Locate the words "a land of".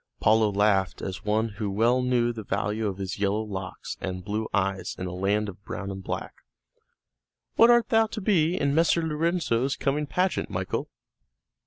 5.05-5.63